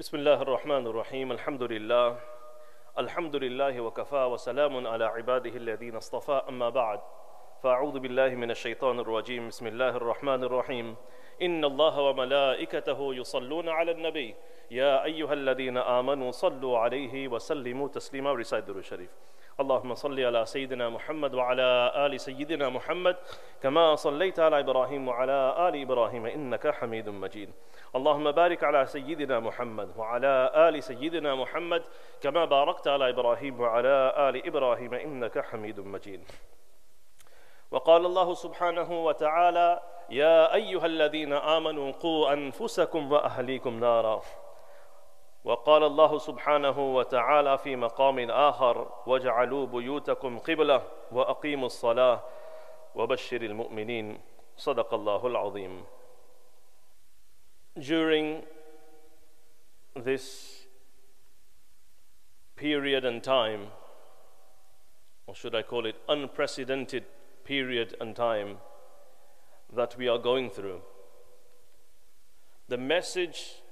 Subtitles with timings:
[0.00, 2.20] بسم الله الرحمن الرحيم الحمد لله
[2.98, 7.00] الحمد لله وكفى وسلام على عباده الذين اصطفى أما بعد
[7.62, 10.96] فأعوذ بالله من الشيطان الرجيم بسم الله الرحمن الرحيم
[11.42, 14.34] إن الله وملائكته يصلون على النبي
[14.70, 19.10] يا أيها الذين آمنوا صلوا عليه وسلموا تسليما رسالة الشريف
[19.60, 23.16] اللهم صل على سيدنا محمد وعلى آل سيدنا محمد
[23.62, 27.50] كما صليت على إبراهيم وعلى آل إبراهيم إنك حميد مجيد.
[27.96, 31.82] اللهم بارك على سيدنا محمد وعلى آل سيدنا محمد
[32.20, 36.20] كما باركت على إبراهيم وعلى آل إبراهيم إنك حميد مجيد.
[37.70, 39.80] وقال الله سبحانه وتعالى
[40.10, 44.22] يا أيها الذين آمنوا قوا أنفسكم وأهليكم نارا.
[45.43, 52.23] وقال الله سبحانه وتعالى في مقام آخر واجعلوا بيوتكم قبلة وأقيموا الصلاة
[52.95, 54.19] وبشر المؤمنين
[54.57, 55.85] صدق الله العظيم
[57.79, 58.43] During
[59.95, 60.67] this
[62.55, 63.67] period and time,
[65.25, 67.03] or should I call it unprecedented
[67.43, 68.57] period and time
[69.75, 70.81] that we are going through,
[72.67, 73.63] the message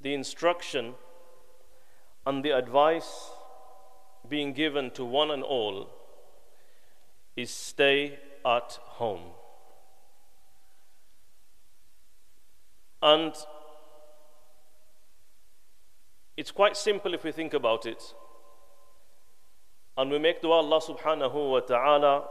[0.00, 0.94] the instruction
[2.26, 3.30] and the advice
[4.28, 5.90] being given to one and all
[7.36, 9.32] is stay at home.
[13.02, 13.34] And
[16.36, 18.14] it's quite simple if we think about it.
[19.96, 22.28] And we make dua Allah subhanahu wa ta'ala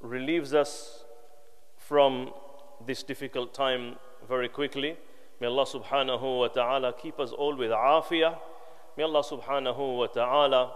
[0.00, 1.04] relieves us
[1.76, 2.32] from
[2.86, 3.96] this difficult time
[4.28, 4.96] very quickly.
[5.40, 8.38] May Allah subhanahu wa ta'ala keep us all with afiyah.
[8.96, 10.72] May Allah subhanahu wa ta'ala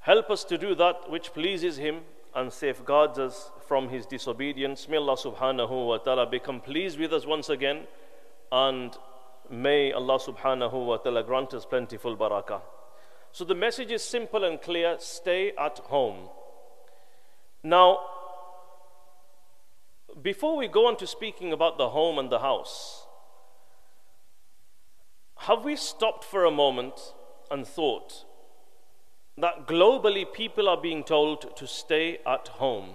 [0.00, 2.00] help us to do that which pleases Him
[2.34, 4.86] and safeguards us from His disobedience.
[4.86, 7.86] May Allah subhanahu wa ta'ala become pleased with us once again
[8.52, 8.94] and
[9.48, 12.60] may Allah subhanahu wa ta'ala grant us plentiful barakah.
[13.32, 16.28] So the message is simple and clear stay at home.
[17.62, 17.98] Now,
[20.24, 23.06] before we go on to speaking about the home and the house,
[25.40, 27.12] have we stopped for a moment
[27.50, 28.24] and thought
[29.36, 32.94] that globally people are being told to stay at home?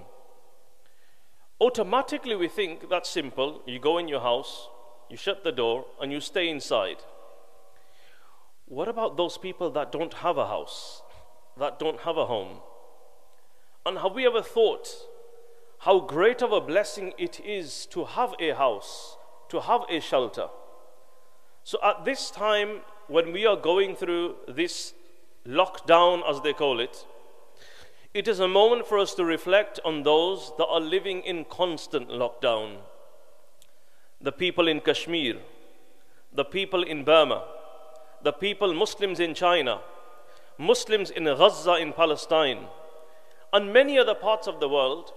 [1.62, 3.62] Automatically, we think that's simple.
[3.68, 4.68] You go in your house,
[5.08, 6.98] you shut the door, and you stay inside.
[8.66, 11.04] What about those people that don't have a house,
[11.60, 12.62] that don't have a home?
[13.86, 14.88] And have we ever thought
[15.80, 19.18] how great of a blessing it is to have a house,
[19.48, 20.48] to have a shelter.
[21.64, 24.94] So, at this time, when we are going through this
[25.48, 27.06] lockdown, as they call it,
[28.14, 32.10] it is a moment for us to reflect on those that are living in constant
[32.10, 32.78] lockdown.
[34.20, 35.38] The people in Kashmir,
[36.34, 37.46] the people in Burma,
[38.22, 39.80] the people, Muslims in China,
[40.58, 42.66] Muslims in Gaza in Palestine,
[43.54, 45.14] and many other parts of the world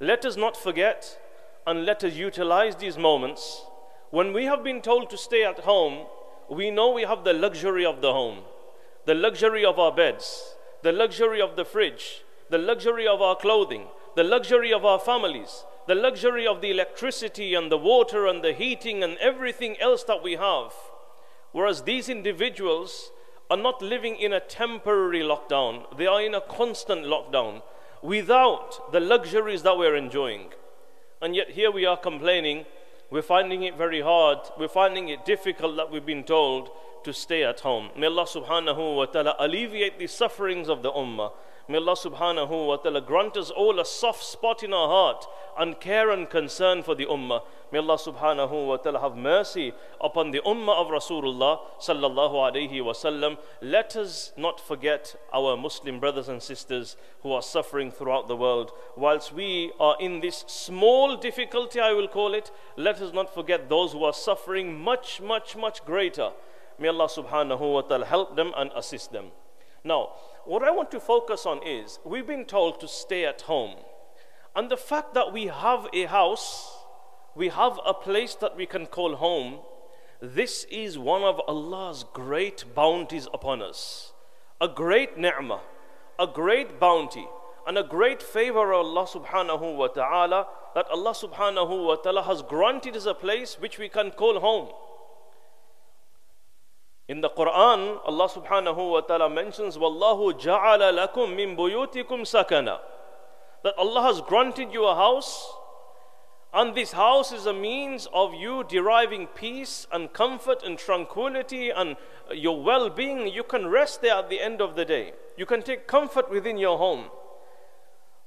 [0.00, 1.18] let us not forget
[1.66, 3.64] and let us utilize these moments.
[4.10, 6.06] When we have been told to stay at home,
[6.50, 8.40] we know we have the luxury of the home,
[9.06, 13.86] the luxury of our beds, the luxury of the fridge, the luxury of our clothing,
[14.14, 18.52] the luxury of our families, the luxury of the electricity and the water and the
[18.52, 20.72] heating and everything else that we have.
[21.52, 23.10] Whereas these individuals
[23.50, 27.62] are not living in a temporary lockdown, they are in a constant lockdown
[28.02, 30.52] without the luxuries that we're enjoying.
[31.20, 32.66] And yet, here we are complaining,
[33.10, 36.70] we're finding it very hard, we're finding it difficult that we've been told
[37.04, 37.90] to stay at home.
[37.96, 41.32] May Allah subhanahu wa ta'ala alleviate the sufferings of the ummah.
[41.68, 45.26] May Allah subhanahu wa ta'ala grant us all a soft spot in our heart
[45.58, 47.42] and care and concern for the ummah.
[47.72, 52.92] May Allah subhanahu wa ta'ala have mercy upon the ummah of Rasulullah sallallahu alayhi wa
[52.92, 53.36] sallam.
[53.60, 58.70] Let us not forget our Muslim brothers and sisters who are suffering throughout the world.
[58.96, 63.68] Whilst we are in this small difficulty, I will call it, let us not forget
[63.68, 66.30] those who are suffering much, much, much greater.
[66.78, 69.32] May Allah subhanahu wa ta'ala help them and assist them.
[69.86, 73.76] Now, what I want to focus on is we've been told to stay at home.
[74.56, 76.76] And the fact that we have a house,
[77.36, 79.60] we have a place that we can call home,
[80.20, 84.12] this is one of Allah's great bounties upon us.
[84.60, 85.60] A great ni'mah,
[86.18, 87.28] a great bounty,
[87.64, 92.42] and a great favor of Allah subhanahu wa ta'ala that Allah subhanahu wa ta'ala has
[92.42, 94.68] granted us a place which we can call home.
[97.08, 102.80] In the Quran, Allah subhanahu wa ta'ala mentions, Wallahu ja'ala lakum min buyutikum sakana.
[103.62, 105.48] That Allah has granted you a house,
[106.52, 111.96] and this house is a means of you deriving peace and comfort and tranquility and
[112.32, 113.28] your well being.
[113.28, 115.12] You can rest there at the end of the day.
[115.36, 117.10] You can take comfort within your home.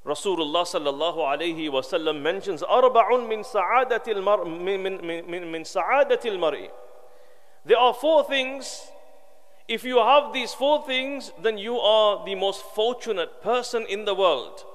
[0.05, 4.23] Rasulullah sallallahu alayhi wa sallam mentions, Arba'un min sa'adatil
[6.39, 6.69] mar'i.
[7.69, 8.89] There are four things.
[9.67, 14.15] If you have these four things, then you are the most fortunate person in the
[14.15, 14.65] world.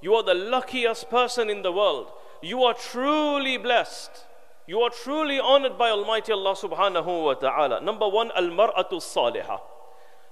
[0.00, 2.10] You are the luckiest person in the world.
[2.40, 4.24] You are truly blessed.
[4.66, 7.82] You are truly honored by Almighty Allah subhanahu wa ta'ala.
[7.82, 9.60] Number one, al mar'atu salihah.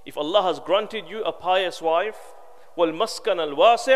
[0.03, 2.33] If Allah has granted you a pious wife,
[2.75, 3.95] wal maskan al wasi'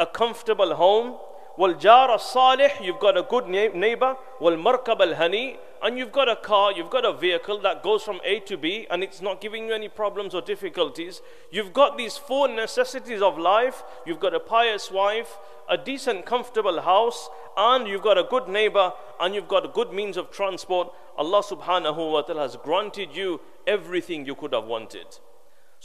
[0.00, 1.18] a comfortable home,
[1.56, 6.30] wal jar salih, you've got a good neighbor, wal markab al hani, and you've got
[6.30, 9.42] a car, you've got a vehicle that goes from A to B and it's not
[9.42, 11.20] giving you any problems or difficulties.
[11.50, 13.82] You've got these four necessities of life.
[14.06, 18.92] You've got a pious wife, a decent, comfortable house, and you've got a good neighbor,
[19.20, 20.90] and you've got a good means of transport.
[21.18, 25.18] Allah subhanahu wa ta'ala has granted you everything you could have wanted.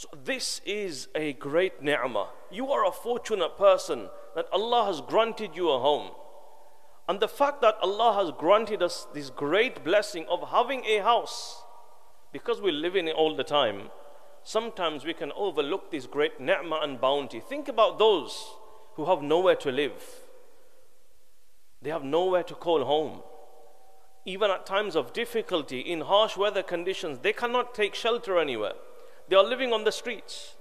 [0.00, 2.28] So this is a great ni'mah.
[2.50, 6.12] You are a fortunate person that Allah has granted you a home.
[7.06, 11.62] And the fact that Allah has granted us this great blessing of having a house,
[12.32, 13.90] because we live in it all the time,
[14.42, 17.38] sometimes we can overlook this great ni'mah and bounty.
[17.38, 18.54] Think about those
[18.94, 20.02] who have nowhere to live.
[21.82, 23.20] They have nowhere to call home.
[24.24, 28.72] Even at times of difficulty, in harsh weather conditions, they cannot take shelter anywhere.
[29.30, 30.56] They are living on the streets.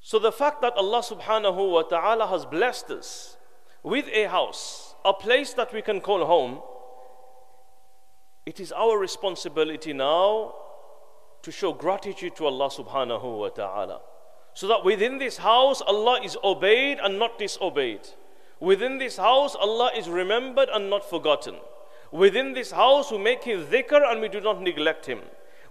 [0.00, 3.38] So the fact that Allah subhanahu wa ta'ala has blessed us
[3.82, 6.60] with a house, a place that we can call home,
[8.44, 10.54] it is our responsibility now
[11.40, 14.02] to show gratitude to Allah subhanahu wa ta'ala.
[14.52, 18.06] So that within this house, Allah is obeyed and not disobeyed.
[18.60, 21.56] Within this house, Allah is remembered and not forgotten.
[22.12, 25.20] Within this house, we make His dhikr and we do not neglect Him.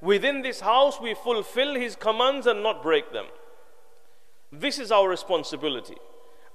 [0.06, 3.26] Within this house, we fulfill His commands and not break them.
[4.52, 5.98] This is our responsibility.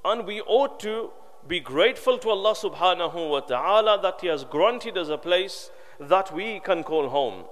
[0.04, 1.10] And we ought to
[1.48, 6.32] be grateful to Allah subhanahu wa ta'ala that He has granted us a place that
[6.32, 7.44] we can call home.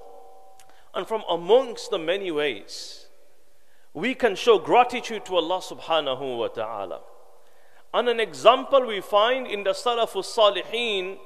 [0.94, 3.08] And from amongst the many ways,
[3.92, 7.00] we can show gratitude to Allah subhanahu wa ta'ala.
[7.92, 11.18] And an example we find in the Salafus Salihin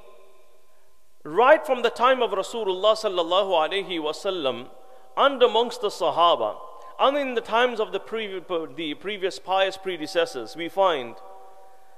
[1.23, 4.67] right from the time of Rasulullah sallallahu alaihi wasallam
[5.15, 6.57] and amongst the Sahaba
[6.99, 8.43] and in the times of the, previous,
[8.75, 11.15] the previous pious predecessors, we find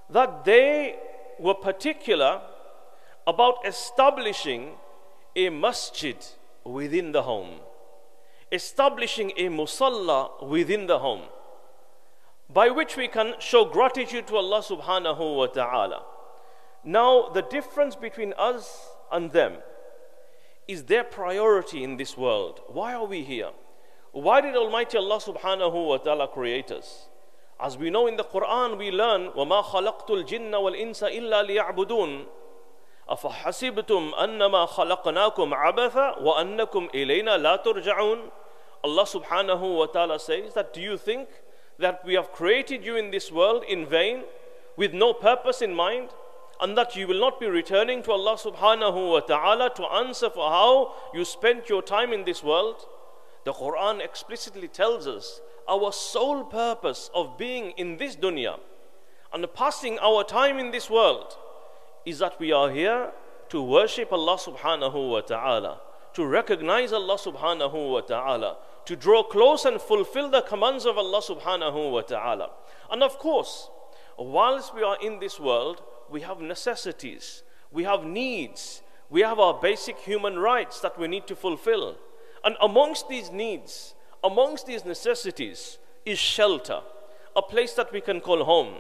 [0.10, 0.96] that they
[1.40, 2.42] were particular
[3.28, 4.74] about establishing
[5.36, 6.16] a masjid
[6.64, 7.60] within the home,
[8.52, 11.24] establishing a musalla within the home,
[12.50, 16.04] by which we can show gratitude to Allah subhanahu wa ta'ala.
[16.84, 19.59] Now, the difference between us and them
[20.69, 22.61] is their priority in this world.
[22.69, 23.51] Why are we here?
[24.13, 27.09] Why did Almighty Allah subhanahu wa ta'ala create us?
[27.61, 32.27] As we know in the Quran, we learn, وَمَا خَلَقْتُ الْجِنَّ وَالْإِنسَ إِلَّا لِيَعْبُدُونَ
[33.09, 38.31] أَفَحَسِبْتُمْ أَنَّمَا خَلَقْنَاكُمْ عَبَثًا وَأَنَّكُمْ إِلَيْنَا لَا تُرْجَعُونَ
[38.83, 41.29] Allah subhanahu wa ta'ala says that do you think
[41.79, 44.23] that we have created you in this world in vain
[44.77, 46.11] with no purpose in mind?
[46.62, 50.50] And that you will not be returning to Allah subhanahu wa ta'ala to answer for
[50.50, 52.86] how you spent your time in this world.
[53.44, 58.60] The Quran explicitly tells us our sole purpose of being in this dunya
[59.34, 61.36] and passing our time in this world
[62.06, 63.12] is that we are here
[63.50, 65.82] to worship Allah subhanahu wa ta'ala,
[66.14, 71.22] to recognize Allah subhanahu wa ta'ala, to draw close and fulfill the commands of Allah
[71.22, 72.52] subhanahu wa ta'ala.
[72.90, 73.70] And of course,
[74.18, 79.54] whilst we are in this world, we have necessities, we have needs, we have our
[79.54, 81.98] basic human rights that we need to fulfill.
[82.44, 86.82] And amongst these needs, amongst these necessities, is shelter,
[87.36, 88.76] a place that we can call home,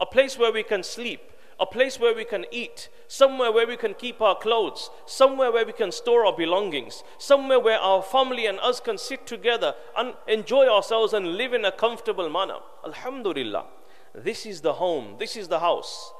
[0.00, 1.20] a place where we can sleep,
[1.58, 5.66] a place where we can eat, somewhere where we can keep our clothes, somewhere where
[5.66, 10.14] we can store our belongings, somewhere where our family and us can sit together and
[10.26, 12.56] enjoy ourselves and live in a comfortable manner.
[12.86, 13.66] Alhamdulillah.
[14.14, 16.12] This is the home, this is the house.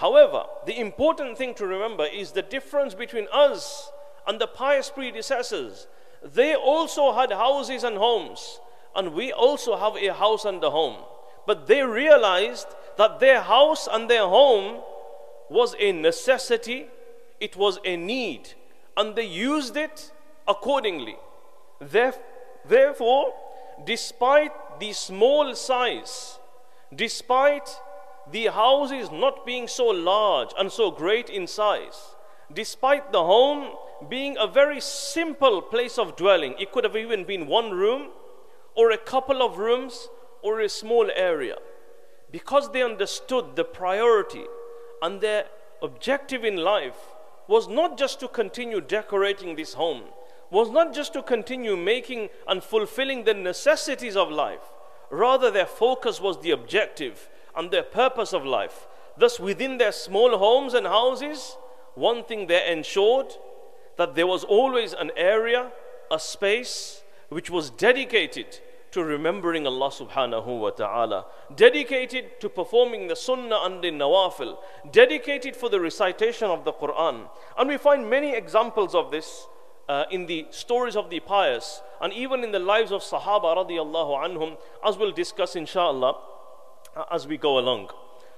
[0.00, 3.92] However, the important thing to remember is the difference between us
[4.26, 5.88] and the pious predecessors.
[6.24, 8.60] They also had houses and homes,
[8.96, 11.04] and we also have a house and a home.
[11.46, 14.80] But they realized that their house and their home
[15.50, 16.86] was a necessity,
[17.38, 18.54] it was a need,
[18.96, 20.12] and they used it
[20.48, 21.16] accordingly.
[22.66, 23.34] Therefore,
[23.84, 26.38] despite the small size,
[26.94, 27.68] despite
[28.32, 32.14] the houses not being so large and so great in size,
[32.52, 33.74] despite the home
[34.08, 38.08] being a very simple place of dwelling, it could have even been one room
[38.74, 40.08] or a couple of rooms
[40.42, 41.56] or a small area.
[42.30, 44.44] Because they understood the priority
[45.02, 45.46] and their
[45.82, 46.96] objective in life
[47.48, 50.02] was not just to continue decorating this home,
[50.50, 54.72] was not just to continue making and fulfilling the necessities of life.
[55.10, 58.86] Rather, their focus was the objective and their purpose of life.
[59.16, 61.56] Thus, within their small homes and houses,
[61.94, 63.34] one thing they ensured
[63.96, 65.72] that there was always an area,
[66.10, 68.60] a space which was dedicated
[68.92, 74.58] to remembering Allah subhanahu wa ta'ala, dedicated to performing the sunnah and the nawafil,
[74.90, 77.28] dedicated for the recitation of the Quran.
[77.56, 79.46] And we find many examples of this
[79.88, 84.24] uh, in the stories of the pious and even in the lives of Sahaba radiallahu
[84.24, 86.16] anhum, as we'll discuss inshallah
[87.10, 87.90] as we go along.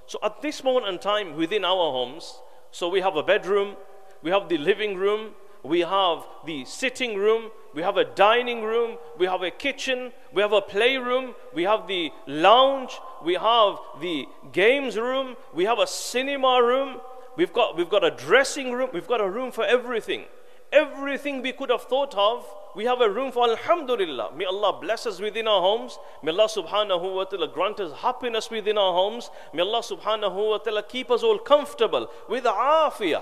[0.05, 2.39] So at this moment in time within our homes,
[2.71, 3.75] so we have a bedroom,
[4.21, 5.31] we have the living room,
[5.63, 10.41] we have the sitting room, we have a dining room, we have a kitchen, we
[10.41, 15.87] have a playroom, we have the lounge, we have the games room, we have a
[15.87, 16.99] cinema room,
[17.37, 20.25] we've got, we've got a dressing room, we've got a room for everything.
[20.73, 22.43] Everything we could have thought of,
[22.75, 24.35] we have a room for Alhamdulillah.
[24.35, 25.99] May Allah bless us within our homes.
[26.23, 29.29] May Allah subhanahu wa ta'ala grant us happiness within our homes.
[29.53, 33.21] May Allah subhanahu wa ta'ala keep us all comfortable with afiyah.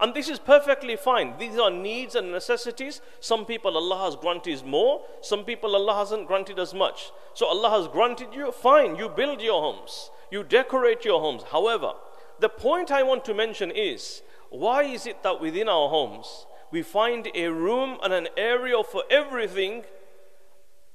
[0.00, 1.34] And this is perfectly fine.
[1.38, 3.00] These are needs and necessities.
[3.18, 7.10] Some people Allah has granted more, some people Allah hasn't granted as much.
[7.34, 11.42] So Allah has granted you, fine, you build your homes, you decorate your homes.
[11.50, 11.94] However,
[12.38, 16.82] the point I want to mention is why is it that within our homes we
[16.82, 19.84] find a room and an area for everything?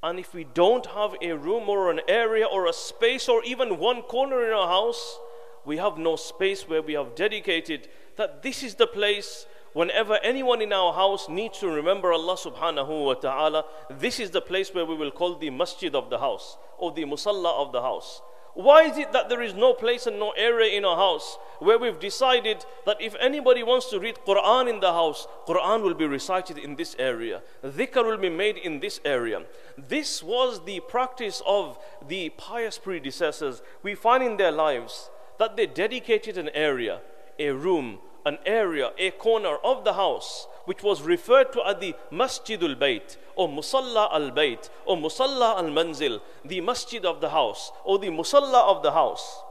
[0.04, 3.78] And if we don't have a room or an area or a space or even
[3.78, 5.20] one corner in our house,
[5.66, 10.62] we have no space where we have dedicated that this is the place whenever anyone
[10.62, 14.86] in our house needs to remember Allah subhanahu wa ta'ala, this is the place where
[14.86, 18.22] we will call the masjid of the house or the musalla of the house.
[18.58, 21.78] Why is it that there is no place and no area in our house where
[21.78, 26.08] we've decided that if anybody wants to read Quran in the house, Quran will be
[26.08, 29.44] recited in this area, dhikr will be made in this area.
[29.78, 33.62] This was the practice of the pious predecessors.
[33.84, 37.02] We find in their lives that they dedicated an area,
[37.38, 41.96] a room, an area, a corner of the house which was referred to as the
[42.12, 47.72] Masjidul Bayt or Musalla al Bayt or Musalla al Manzil, the Masjid of the house
[47.86, 49.42] or the Musalla of the house.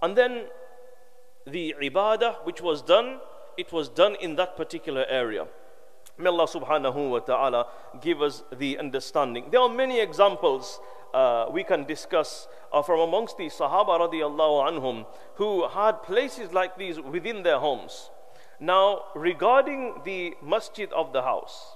[0.00, 0.44] And then
[1.48, 3.18] the ibadah which was done,
[3.58, 5.48] it was done in that particular area.
[6.16, 7.66] May Allah subhanahu wa ta'ala
[8.00, 9.46] give us the understanding.
[9.50, 10.78] There are many examples
[11.12, 16.78] uh, we can discuss uh, from amongst the Sahaba radiallahu anhum who had places like
[16.78, 18.10] these within their homes.
[18.59, 21.75] Now, regarding the masjid of the house,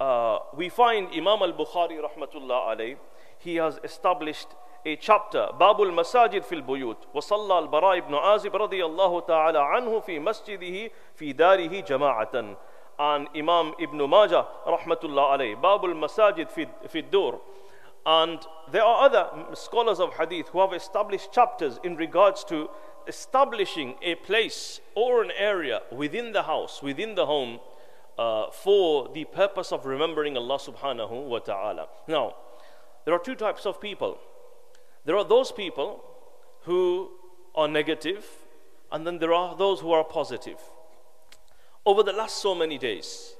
[0.00, 2.96] uh, we find Imam al Bukhari rahmatullah alayh,
[3.38, 4.48] he has established
[4.86, 10.18] a chapter Babul Masajid fil Buyut وصلى البراء بن عازب رضي الله تعالى عنه في
[10.18, 12.56] مسجده في داره جماعة
[12.98, 17.40] and Imam Ibn Majah rahmatullah alayh Babul Masajid fi, fi Dur
[18.06, 22.68] and there are other scholars of hadith who have established chapters in regards to
[23.09, 27.59] establishing a place or an area within the house, within the home,
[28.17, 31.87] uh, for the purpose of remembering Allah subhanahu wa ta'ala.
[32.07, 32.35] Now,
[33.05, 34.19] there are two types of people.
[35.05, 36.03] There are those people
[36.63, 37.09] who
[37.55, 38.25] are negative,
[38.91, 40.59] and then there are those who are positive.
[41.85, 43.33] Over the last so many days,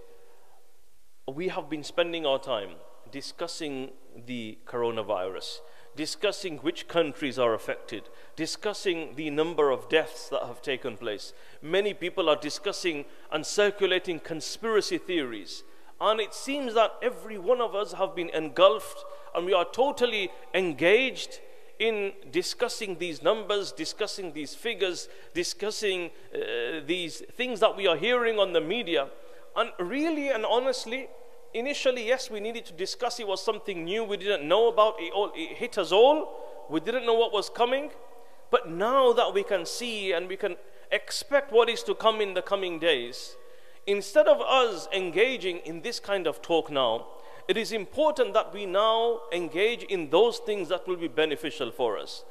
[1.27, 2.71] we have been spending our time
[3.11, 3.91] discussing
[4.25, 5.59] the coronavirus,
[5.95, 8.03] discussing which countries are affected,
[8.35, 11.33] discussing the number of deaths that have taken place.
[11.61, 15.63] Many people are discussing and circulating conspiracy theories.
[16.01, 19.03] And it seems that every one of us have been engulfed
[19.35, 21.39] and we are totally engaged
[21.79, 28.37] in discussing these numbers, discussing these figures, discussing uh, these things that we are hearing
[28.37, 29.07] on the media.
[29.55, 31.07] And really and honestly,
[31.53, 34.95] initially, yes, we needed to discuss it was something new we didn't know about.
[34.99, 36.65] It, all, it hit us all.
[36.69, 37.91] We didn't know what was coming.
[38.51, 40.55] But now that we can see and we can
[40.91, 43.35] expect what is to come in the coming days,
[43.85, 47.07] instead of us engaging in this kind of talk now,
[47.47, 51.97] it is important that we now engage in those things that will be beneficial for
[51.97, 52.23] us.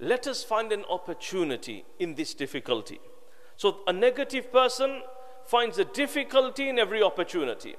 [0.00, 3.00] Let us find an opportunity in this difficulty.
[3.56, 5.02] So, a negative person
[5.44, 7.76] finds a difficulty in every opportunity.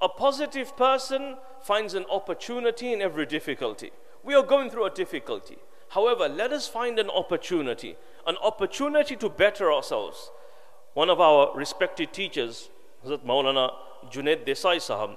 [0.00, 3.90] A positive person finds an opportunity in every difficulty.
[4.22, 5.58] We are going through a difficulty.
[5.90, 7.96] However, let us find an opportunity,
[8.26, 10.30] an opportunity to better ourselves.
[10.94, 12.68] One of our respected teachers,
[13.04, 13.72] Hazrat Maulana
[14.10, 15.16] Junaid Desai Sahab,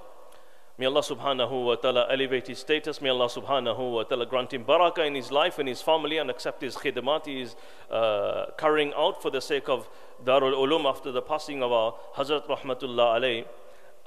[0.80, 3.02] May Allah subhanahu wa ta'ala elevate his status.
[3.02, 6.30] May Allah subhanahu wa ta'ala grant him barakah in his life and his family and
[6.30, 7.56] accept his khidmat he is
[7.90, 9.88] uh, carrying out for the sake of
[10.24, 13.44] Darul Ulum after the passing of our Hazrat Rahmatullah alayh.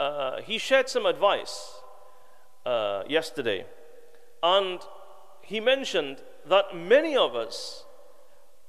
[0.02, 1.56] Uh, he shared some advice
[2.66, 3.66] uh, yesterday
[4.42, 4.80] and
[5.42, 7.86] he mentioned that many of us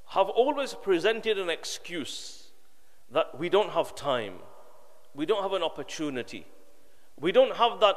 [0.09, 2.49] have always presented an excuse
[3.11, 4.35] that we don't have time,
[5.15, 6.47] we don't have an opportunity
[7.23, 7.97] we don't have that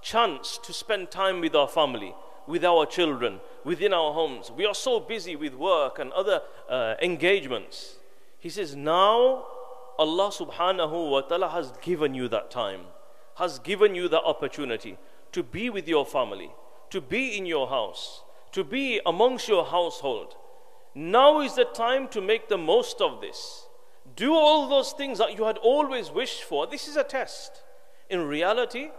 [0.00, 2.14] chance to spend time with our family,
[2.46, 4.50] with our children, within our homes.
[4.50, 7.96] We are so busy with work and other uh, engagements.
[8.38, 9.44] He says, Now
[9.98, 12.82] Allah subhanahu wa ta'ala has given you that time,
[13.36, 14.98] has given you the opportunity
[15.32, 16.50] to be with your family,
[16.90, 18.22] to be in your house,
[18.52, 20.34] to be amongst your household.
[20.94, 23.66] Now is the time to make the most of this.
[24.14, 26.66] Do all those things that you had always wished for.
[26.66, 27.62] This is a test.
[28.08, 28.90] In reality,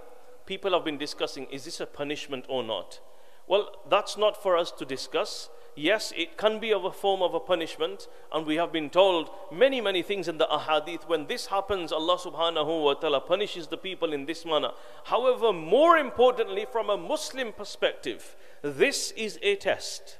[0.45, 2.99] people have been discussing is this a punishment or not?
[3.47, 5.49] Well, that's not for us to discuss.
[5.77, 9.29] Yes, it can be of a form of a punishment, and we have been told
[9.51, 11.07] many, many things in the ahadith.
[11.07, 14.71] When this happens, Allah subhanahu wa ta'ala punishes the people in this manner.
[15.03, 20.17] However, more importantly, from a Muslim perspective, this is a test.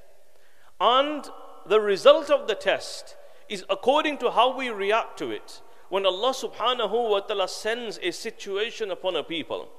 [0.80, 1.28] And
[1.66, 3.16] the result of the test
[3.50, 8.12] is according to how we react to it when Allah subhanahu wa ta'ala sends a
[8.12, 9.70] situation upon a people,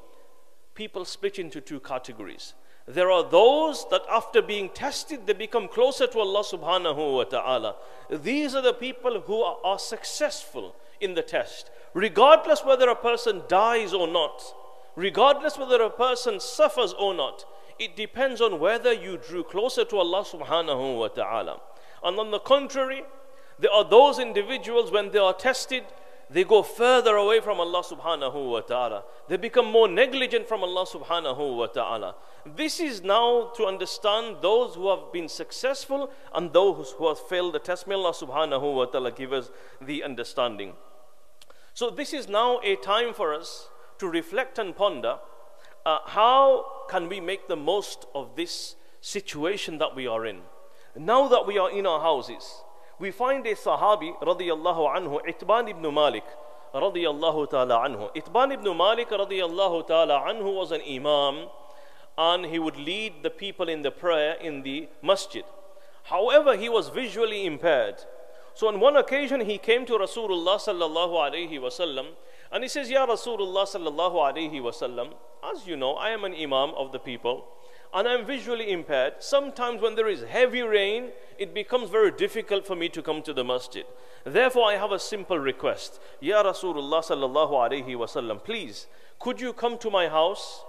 [0.75, 2.54] people split into two categories.
[2.88, 7.76] There are those that after being tested, they become closer to Allah subhanahu wa ta'ala.
[8.09, 13.42] These are the people who are, are successful in the test, regardless whether a person
[13.47, 14.42] dies or not,
[14.97, 17.45] regardless whether a person suffers or not.
[17.78, 21.61] It depends on whether you drew closer to Allah subhanahu wa ta'ala.
[22.02, 23.02] And on the contrary,
[23.59, 25.85] there are those individuals when they are tested,
[26.30, 29.04] they go further away from Allah subhanahu wa ta'ala.
[29.28, 32.16] They become more negligent from Allah subhanahu wa ta'ala.
[32.44, 37.55] This is now to understand those who have been successful and those who have failed
[37.55, 37.87] the test.
[37.87, 39.50] May Allah subhanahu wa ta'ala give us
[39.81, 40.74] the understanding.
[41.72, 45.18] So this is now a time for us to reflect and ponder
[45.87, 50.40] uh, how can we make the most of this situation that we are in.
[50.96, 52.62] Now that we are in our houses,
[52.98, 56.24] we find a Sahabi radiyallahu anhu, Itban ibn Malik
[56.74, 58.14] radiyallahu ta'ala anhu.
[58.14, 61.48] Itban ibn Malik radiyallahu ta'ala anhu was an Imam
[62.16, 65.44] and he would lead the people in the prayer in the masjid.
[66.04, 68.04] However, he was visually impaired.
[68.54, 72.06] So on one occasion he came to Rasulullah sallallahu alayhi wasallam
[72.50, 75.14] and he says, Ya Rasulullah sallallahu alayhi wasallam,
[75.54, 77.46] as you know, I am an Imam of the people
[77.94, 82.77] and I'm visually impaired, sometimes when there is heavy rain, it becomes very difficult for
[82.77, 83.85] me to come to the masjid.
[84.24, 86.01] Therefore, I have a simple request.
[86.20, 88.87] Ya Rasulullah sallallahu alayhi wasallam, please,
[89.18, 90.64] could you come to my house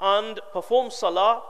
[0.00, 1.42] and perform salah?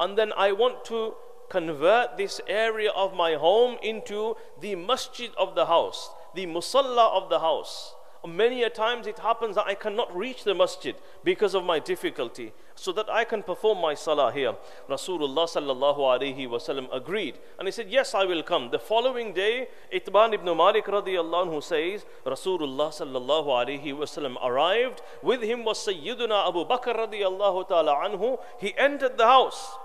[0.00, 1.14] And then I want to
[1.48, 7.30] convert this area of my home into the masjid of the house, the musalla of
[7.30, 7.94] the house
[8.27, 12.53] Many a times it happens that I cannot reach the masjid because of my difficulty,
[12.73, 14.55] so that I can perform my salah here.
[14.89, 19.67] Rasulullah sallallahu alaihi wasallam agreed, and he said, "Yes, I will come." The following day,
[19.91, 25.01] Itban ibn Malik radiyallahu anhu says, Rasulullah sallallahu alaihi wasallam arrived.
[25.21, 28.39] With him was Sayyiduna Abu Bakr radiyallahu ta'ala anhu.
[28.57, 29.75] He entered the house,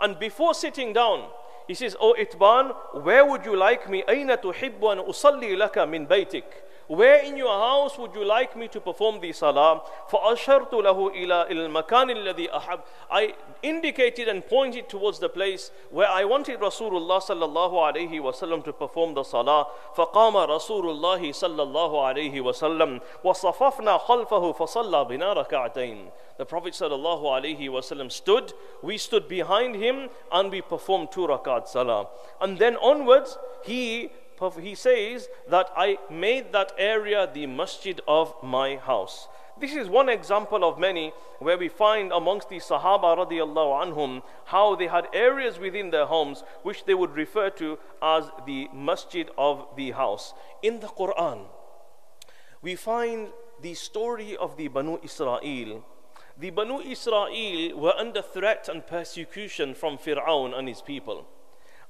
[0.00, 1.28] and before sitting down,
[1.68, 2.74] he says, "O Itban,
[3.04, 4.02] where would you like me?
[4.08, 8.68] أين تحب أن أصلي لك من بيتك?" Where in your house would you like me
[8.68, 9.82] to perform the salah?
[10.10, 16.24] فَأَشَرْتُ لَهُ إِلَى الْمَكَانِ الَّذِي أَحَبْ I indicated and pointed towards the place where I
[16.24, 19.68] wanted Rasulullah sallallahu alayhi wasallam to perform the salah.
[19.96, 26.10] فَقَامَ رَسُولُ اللَّهِ صلى الله عليه وسلم وصففنا خلفه فصلى بنا ركعتين.
[26.38, 28.52] The Prophet sallallahu alayhi wasallam stood,
[28.82, 32.08] we stood behind him and we performed two rakat salah.
[32.40, 34.10] And then onwards, he
[34.59, 39.27] he says that I made that area the masjid of my house.
[39.59, 44.75] This is one example of many where we find amongst the Sahaba radiallahu anhum how
[44.75, 49.65] they had areas within their homes which they would refer to as the masjid of
[49.75, 50.35] the house.
[50.61, 51.45] In the Quran,
[52.61, 55.83] we find the story of the Banu Israel.
[56.37, 61.25] The Banu Israel were under threat and persecution from Fir'aun and his people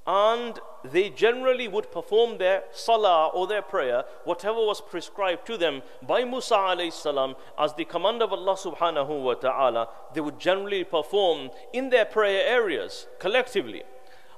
[0.08, 5.82] and they generally would perform their salah or their prayer, whatever was prescribed to them
[6.02, 10.86] by Musa alayhi salam as the command of Allah subhanahu wa ta'ala, they would generally
[10.86, 13.84] perform in their prayer areas collectively.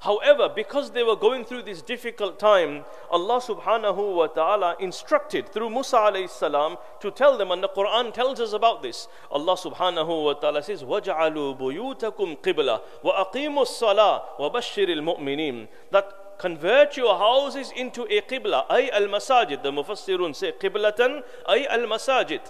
[0.05, 5.71] However, because they were going through this difficult time, Allah subhanahu wa ta'ala instructed through
[5.71, 9.09] Musa alayhi salam to tell them, and the Quran tells us about this.
[9.31, 17.17] Allah subhanahu wa ta'ala says, وَجَعَلُوا بُيُوتَكُمْ قِبْلَةً وَأَقِيمُوا الصَّلَاةَ وَبَشِّرِ الْمُؤْمِنِينَ That convert your
[17.17, 19.63] houses into a qibla, ay al-masajid.
[19.63, 22.41] The mufassirun say qiblatan, ay al-masajid.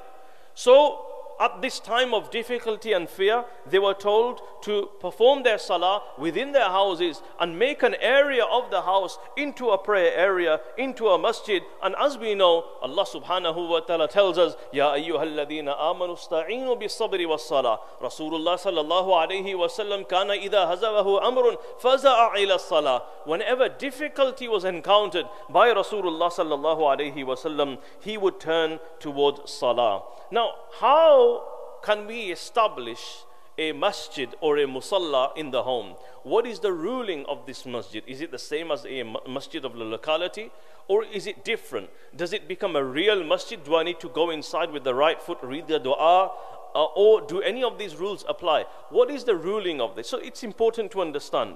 [0.54, 1.07] So
[1.39, 6.51] at this time of difficulty and fear, they were told to perform their salah within
[6.51, 11.17] their houses and make an area of the house into a prayer area, into a
[11.17, 11.61] masjid.
[11.81, 16.97] And as we know, Allah subhanahu wa ta'ala tells us, Ya ayyuhalladhina amanu sta'inu bis
[16.97, 17.79] sabri was salah.
[18.01, 23.03] Rasulullah sallallahu alayhi wa sallam kana idha hazawahu amrun faza'a ila salah.
[23.25, 30.03] Whenever difficulty was encountered by Rasulullah sallallahu alayhi wa sallam, he would turn towards salah.
[30.31, 31.28] Now, how
[31.83, 32.99] can we establish
[33.57, 35.95] a masjid or a musalla in the home?
[36.23, 38.03] What is the ruling of this masjid?
[38.07, 40.51] Is it the same as a masjid of the locality?
[40.87, 41.89] Or is it different?
[42.15, 43.63] Does it become a real masjid?
[43.63, 46.31] Do I need to go inside with the right foot, read the dua?
[46.73, 48.65] Uh, or do any of these rules apply?
[48.89, 50.07] What is the ruling of this?
[50.07, 51.55] So it's important to understand.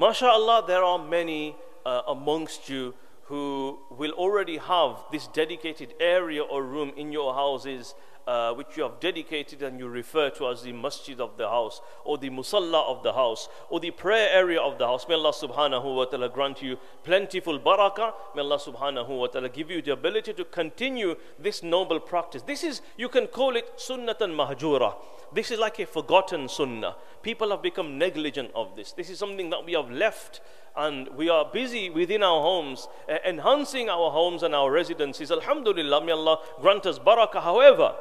[0.00, 2.94] MashaAllah, there are many uh, amongst you
[3.24, 7.94] who will already have this dedicated area or room in your houses
[8.28, 11.80] uh, which you have dedicated and you refer to as the masjid of the house
[12.04, 15.06] or the musalla of the house or the prayer area of the house.
[15.08, 18.12] May Allah subhanahu wa ta'ala grant you plentiful barakah.
[18.36, 22.42] May Allah subhanahu wa ta'ala give you the ability to continue this noble practice.
[22.42, 24.94] This is, you can call it sunnatan mahjura.
[25.32, 26.96] This is like a forgotten sunnah.
[27.22, 28.92] People have become negligent of this.
[28.92, 30.42] This is something that we have left
[30.76, 35.32] and we are busy within our homes, uh, enhancing our homes and our residences.
[35.32, 37.42] Alhamdulillah, may Allah grant us barakah.
[37.42, 37.94] However,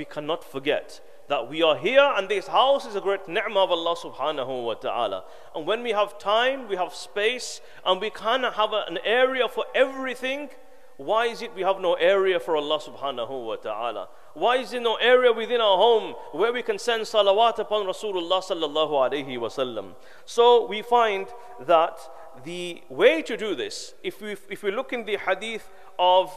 [0.00, 3.70] we cannot forget that we are here and this house is a great ni'mah of
[3.70, 5.24] Allah subhanahu wa ta'ala.
[5.54, 9.66] And when we have time, we have space, and we of have an area for
[9.74, 10.48] everything,
[10.96, 14.08] why is it we have no area for Allah subhanahu wa ta'ala?
[14.32, 18.40] Why is there no area within our home where we can send salawat upon Rasulullah
[18.50, 19.94] sallallahu alayhi wasallam?
[20.24, 21.26] So we find
[21.66, 21.98] that
[22.44, 26.32] the way to do this, if we, if we look in the hadith of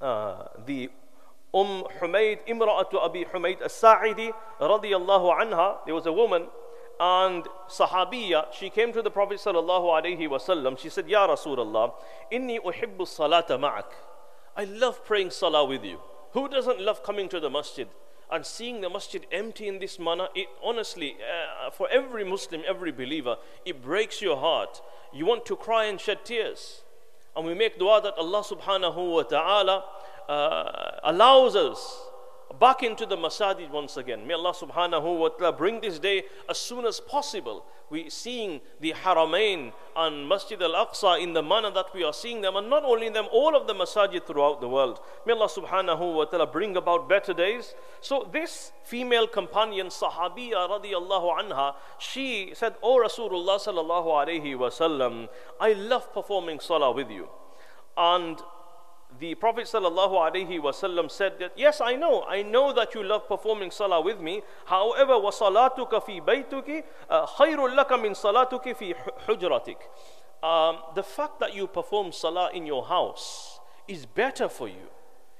[0.00, 0.90] uh, the
[1.54, 6.46] Umm Humayd, Imra'atu Abi Humayd as-Sa'idi radiyallahu anha, there was a woman
[6.98, 10.78] and Sahabiya, she came to the Prophet sallallahu alayhi wasallam.
[10.78, 11.92] She said, Ya Rasulullah,
[12.32, 13.86] inni uhibbu salata ma'ak.
[14.56, 15.98] I love praying salah with you.
[16.32, 17.88] Who doesn't love coming to the masjid?
[18.32, 22.90] and seeing the masjid empty in this manner, it honestly, uh, for every Muslim, every
[22.90, 23.36] believer,
[23.66, 24.80] it breaks your heart.
[25.12, 26.80] You want to cry and shed tears.
[27.36, 29.84] And we make dua that Allah subhanahu wa ta'ala
[30.28, 32.02] uh, allows us
[32.60, 34.26] back into the masajid once again.
[34.26, 37.64] May Allah subhanahu wa ta'ala bring this day as soon as possible.
[37.90, 42.56] We seeing the Haramain and Masjid al-Aqsa in the manner that we are seeing them
[42.56, 45.00] and not only them, all of the masajid throughout the world.
[45.26, 47.74] May Allah subhanahu wa ta'ala bring about better days.
[48.00, 55.28] So this female companion, Sahabiya radiallahu anha, she said, Oh Rasulullah sallallahu alayhi wa sallam,
[55.60, 57.28] I love performing salah with you.
[57.96, 58.38] And
[59.21, 62.23] the Prophet ﷺ said that, Yes, I know.
[62.23, 64.41] I know that you love performing salah with me.
[64.65, 69.77] However, وَصَلَاتُكَ فِي بَيْتُكِ خَيْرٌ لَكَ مِنْ صَلَاتُكِ فِي حُجْرَتِكِ
[70.43, 74.89] um, The fact that you perform salah in your house is better for you.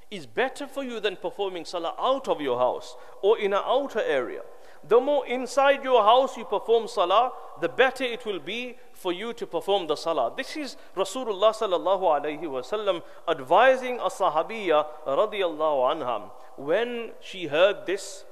[0.10, 4.02] Is better for you than performing salah out of your house or in an outer
[4.02, 4.42] area.
[4.88, 9.34] The more inside your house you perform salah, the better it will be for you
[9.34, 10.34] to perform the salah.
[10.36, 16.30] This is Rasulullah sallallahu alayhi wasallam advising a sahabiya radiyallahu anha.
[16.56, 18.26] When she heard this,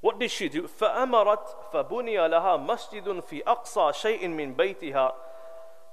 [0.00, 0.68] what did she do?
[0.68, 5.14] فأمرت فبني لها مسجد في أقصى شيء من بيتها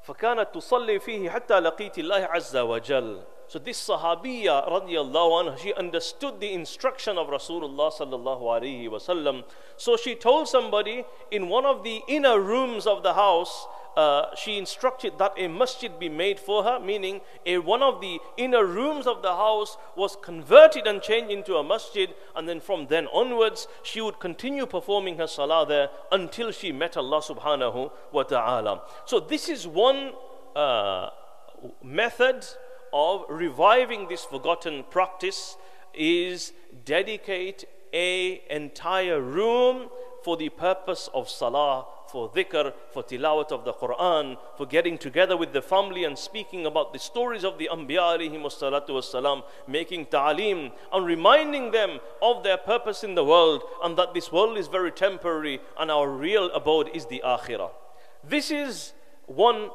[0.02, 6.39] فكانت تصلي فيه حتى لقيت الله عز وجل so this Sahabiya radiallahu anha, she understood
[6.39, 9.43] the instruction of Rasulullah sallallahu alaihi wasallam.
[9.77, 14.57] So she told somebody in one of the inner rooms of the house, uh, she
[14.57, 19.09] instructed that a masjid be made for her, meaning a, one of the inner rooms
[19.09, 23.67] of the house was converted and changed into a masjid, and then from then onwards,
[23.83, 28.83] she would continue performing her salah there until she met Allah subhanahu wa ta'ala.
[29.07, 30.13] So this is one
[30.55, 31.11] uh,
[31.83, 32.47] method
[32.93, 35.57] of reviving this forgotten practice
[35.95, 36.53] is
[36.85, 39.89] dedicate a entire room
[40.23, 45.37] for the purpose of salah for dhikr, for tilawat of the Quran, for getting together
[45.37, 51.07] with the family and speaking about the stories of the Anbiya wasalam, making ta'aleem and
[51.07, 55.61] reminding them of their purpose in the world and that this world is very temporary
[55.79, 57.71] and our real abode is the akhirah.
[58.25, 58.93] This is
[59.27, 59.71] one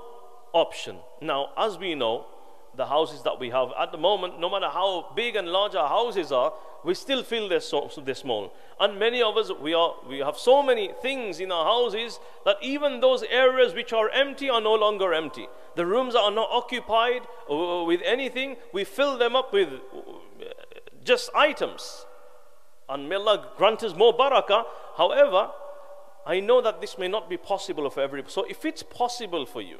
[0.54, 0.98] option.
[1.22, 2.26] Now, as we know,
[2.76, 5.88] the houses that we have at the moment, no matter how big and large our
[5.88, 8.54] houses are, we still feel they're, so, they're small.
[8.80, 12.58] And many of us, we, are, we have so many things in our houses that
[12.62, 15.48] even those areas which are empty are no longer empty.
[15.76, 20.46] The rooms are not occupied with anything, we fill them up with uh,
[21.04, 22.06] just items.
[22.88, 24.66] And may Allah grant us more barakah.
[24.98, 25.50] However,
[26.26, 28.32] I know that this may not be possible for everybody.
[28.32, 29.80] So if it's possible for you,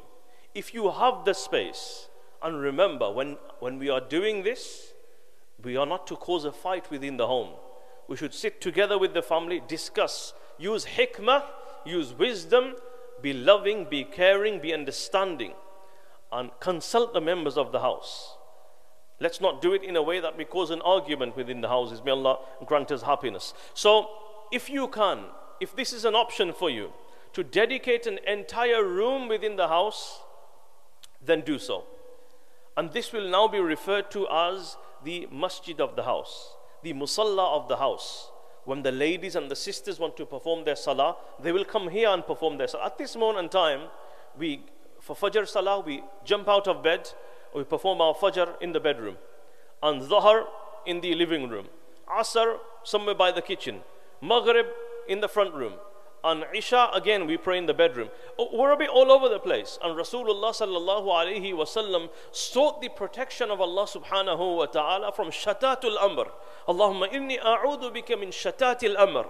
[0.54, 2.08] if you have the space,
[2.46, 4.92] and remember, when, when we are doing this,
[5.64, 7.50] we are not to cause a fight within the home.
[8.06, 11.42] We should sit together with the family, discuss, use hikmah,
[11.84, 12.76] use wisdom,
[13.20, 15.54] be loving, be caring, be understanding,
[16.30, 18.36] and consult the members of the house.
[19.18, 22.00] Let's not do it in a way that we cause an argument within the houses.
[22.04, 23.54] May Allah grant us happiness.
[23.74, 24.08] So,
[24.52, 25.24] if you can,
[25.60, 26.92] if this is an option for you,
[27.32, 30.20] to dedicate an entire room within the house,
[31.20, 31.86] then do so.
[32.76, 37.56] And this will now be referred to as the masjid of the house, the musalla
[37.56, 38.30] of the house.
[38.64, 42.08] When the ladies and the sisters want to perform their salah, they will come here
[42.08, 42.86] and perform their salah.
[42.86, 43.88] At this moment in time,
[44.36, 44.62] we,
[45.00, 47.08] for Fajr salah, we jump out of bed,
[47.54, 49.16] we perform our Fajr in the bedroom,
[49.82, 50.46] and Zahar
[50.84, 51.68] in the living room,
[52.08, 53.80] Asr somewhere by the kitchen,
[54.20, 54.66] Maghrib
[55.08, 55.74] in the front room,
[56.26, 58.10] on Isha, again, we pray in the bedroom.
[58.52, 59.78] We're a bit all over the place.
[59.82, 65.96] And Rasulullah sallallahu alayhi wasallam sought the protection of Allah subhanahu wa ta'ala from shatatul
[66.02, 66.26] amr.
[66.66, 69.26] Allahumma inni a'udhu bika min shatatil amr.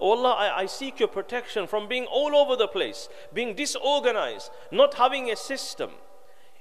[0.00, 4.50] Oh Allah, I, I, seek your protection from being all over the place, being disorganized,
[4.72, 5.90] not having a system.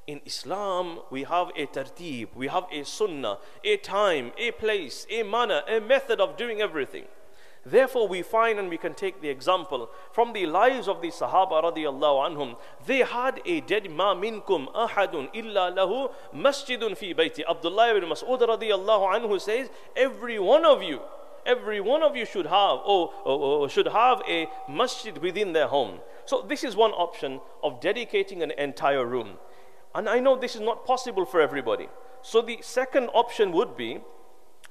[0.06, 5.24] In Islam, we have a tartib, we have a sunnah, a time, a place, a
[5.24, 7.06] manner, a method of doing everything.
[7.70, 11.64] Therefore, we find and we can take the example from the lives of the Sahaba
[11.64, 12.58] radiallahu anhum.
[12.86, 17.44] They had a dead ma minkum ahadun illa lahu masjidun fi bayti.
[17.48, 21.02] Abdullah ibn Mas'ud radiallahu anhu says, every one of you,
[21.46, 25.68] every one of you should have or, or, or should have a masjid within their
[25.68, 26.00] home.
[26.26, 29.38] So this is one option of dedicating an entire room.
[29.96, 31.90] And I know this is not possible for everybody.
[32.22, 34.00] So the second option would be,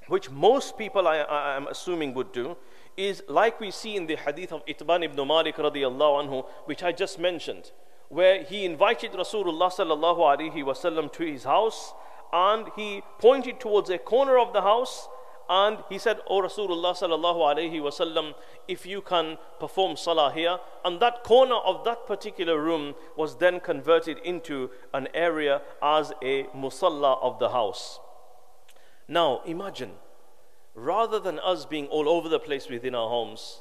[0.06, 2.56] which most people I, I am assuming would do,
[2.98, 6.90] is like we see in the hadith of Itban ibn Malik radiallahu anhu, which I
[6.90, 7.70] just mentioned,
[8.08, 11.92] where he invited Rasulullah sallallahu alaihi wasallam to his house
[12.32, 15.08] and he pointed towards a corner of the house
[15.48, 18.34] and he said, O Rasulullah sallallahu alaihi wasallam,
[18.66, 23.60] if you can perform salah here, and that corner of that particular room was then
[23.60, 28.00] converted into an area as a musalla of the house.
[29.06, 29.92] Now imagine
[30.84, 33.60] rather than us being all over the place within our homes.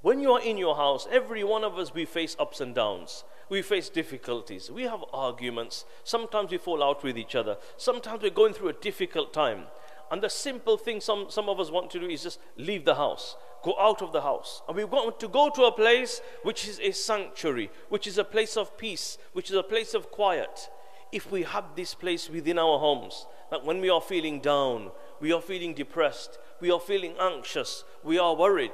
[0.00, 3.24] When you are in your house, every one of us, we face ups and downs.
[3.48, 4.70] We face difficulties.
[4.70, 5.84] We have arguments.
[6.04, 7.56] Sometimes we fall out with each other.
[7.76, 9.64] Sometimes we're going through a difficult time.
[10.10, 12.94] And the simple thing some, some of us want to do is just leave the
[12.94, 14.62] house, go out of the house.
[14.66, 18.24] And we want to go to a place which is a sanctuary, which is a
[18.24, 20.70] place of peace, which is a place of quiet.
[21.10, 24.90] If we have this place within our homes, that when we are feeling down,
[25.20, 28.72] we are feeling depressed, we are feeling anxious, we are worried,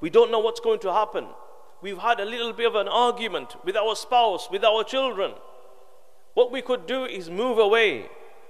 [0.00, 1.26] we don't know what's going to happen.
[1.82, 5.32] We've had a little bit of an argument with our spouse, with our children.
[6.34, 8.06] What we could do is move away,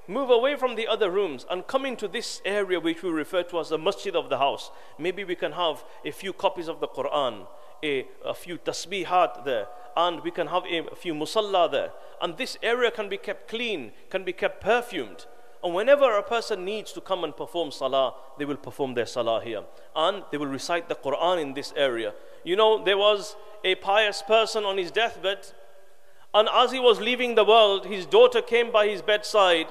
[0.09, 3.61] move away from the other rooms and come into this area which we refer to
[3.61, 4.71] as the masjid of the house.
[4.99, 7.47] Maybe we can have a few copies of the Quran,
[7.83, 11.91] a, a few tasbihat there, and we can have a, a few musalla there.
[12.21, 15.27] And this area can be kept clean, can be kept perfumed.
[15.67, 19.43] And whenever a person needs to come and perform salah, they will perform their salah
[19.43, 19.65] here.
[19.97, 22.15] And they will recite the Quran in this area.
[22.45, 25.45] You know, there was a pious person on his deathbed,
[26.33, 29.67] and as he was leaving the world, his daughter came by his bedside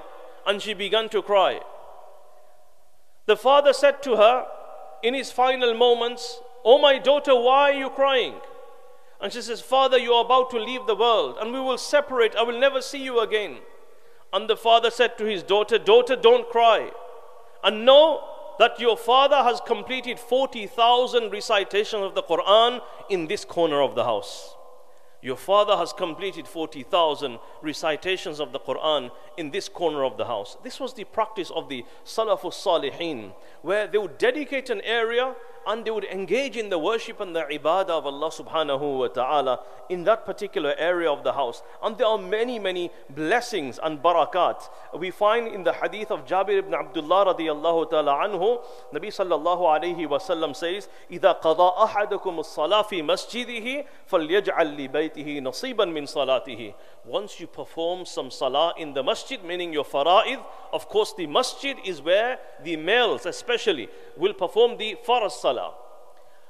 [0.45, 1.61] and she began to cry.
[3.25, 4.47] The father said to her
[5.01, 8.33] in his final moments, Oh, my daughter, why are you crying?
[9.21, 12.35] And she says, Father, you are about to leave the world, and we will separate.
[12.35, 13.59] I will never see you again.
[14.35, 16.91] And the father said to his daughter, Daughter, don't cry.
[17.63, 18.21] And know
[18.59, 24.03] that your father has completed 40,000 recitations of the Quran in this corner of the
[24.03, 24.53] house.
[25.21, 30.56] Your father has completed 40,000 recitations of the Quran in this corner of the house.
[30.62, 35.34] This was the practice of the Salafus Salihin, where they would dedicate an area
[35.66, 39.60] and they would engage in the worship and the ibadah of Allah subhanahu wa ta'ala
[39.88, 41.62] in that particular area of the house.
[41.82, 44.68] And there are many, many blessings and barakat.
[44.98, 50.08] We find in the hadith of Jabir ibn Abdullah radiallahu ta'ala anhu, Nabi sallallahu alayhi
[50.08, 57.40] wa sallam says, إِذَا قَضَى أَحَدُكُمُ الصَّلَاةِ فِي مَسْجِدِهِ فَلْيَجْعَلْ لِبَيْتِهِ نَصِيبًا مِّن صَلَاتِهِ Once
[57.40, 60.42] you perform some salah in the masjid, meaning your fara'id,
[60.72, 65.74] of course the masjid is where the males especially will perform the farz salah.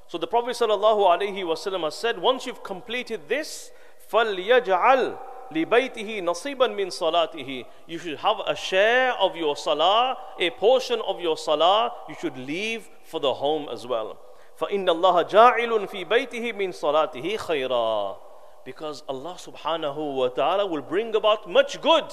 [0.07, 3.71] So the Prophet ﷺ has said, once you've completed this,
[4.11, 5.17] فَلْيَجْعَلْ
[5.53, 11.21] لِبَيْتِهِ نَصِيبًا مِّن صَلَاتِهِ You should have a share of your salah, a portion of
[11.21, 14.17] your salah, you should leave for the home as well.
[14.59, 18.24] فَإِنَّ اللَّهَ جَاعِلٌ فِي بَيْتِهِ مِّن صَلَاتِهِ خَيْرًا
[18.66, 22.04] because Allah subhanahu wa ta'ala will bring about much good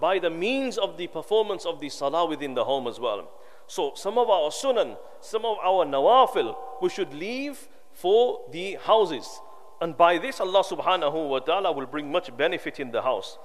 [0.00, 3.28] by the means of the performance of the salah within the home as well.
[3.66, 9.40] So some of our sunan, some of our nawafil, we should leave for the houses.
[9.80, 13.36] And by this Allah subhanahu wa ta'ala will bring much benefit in the house.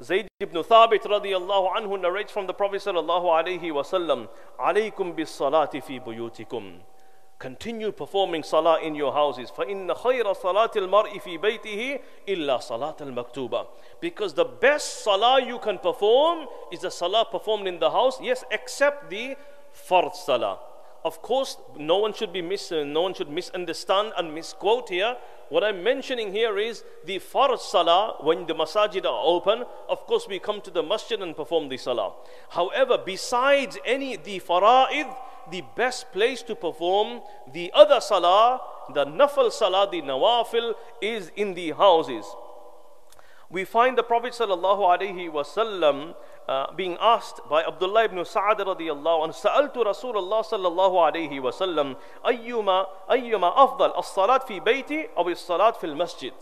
[0.00, 4.28] Zayd ibn Thabit radiallahu anhu narrates from the Prophet sallallahu alayhi wa sallam,
[5.16, 6.78] bis salati fi buyutikum.
[7.39, 9.51] Continue performing salah in your houses.
[9.51, 13.67] فَإِنَّ خَيْرَ صَلَاةِ الْمَرْءِ فِي بَيْتِهِ إِلَّا صَلَاةَ الْمَكْتُوبَةِ
[13.99, 18.45] Because the best salah you can perform is the salah performed in the house, yes,
[18.49, 19.35] except the
[19.73, 20.59] fard salah.
[21.03, 25.17] Of course, no one should be mis- no one should misunderstand and misquote here.
[25.49, 29.65] What I'm mentioning here is the fard salah when the masajid are open.
[29.89, 32.13] Of course, we come to the masjid and perform the salah.
[32.49, 35.13] However, besides any the fara'id,
[35.51, 38.61] the best place to perform the other salah,
[38.93, 42.25] the nafal salah, the nawafil, is in the houses.
[43.49, 46.15] We find the Prophet sallallahu alaihi wasallam
[46.47, 51.39] uh, being asked by Abdullah ibn Sa'ad radiallahu anhu, سألت رسول الله صلى الله عليه
[51.39, 51.95] وسلم
[52.27, 56.33] أيما أيما أفضل الصلاة في بيتي أو الصلاة في المسجد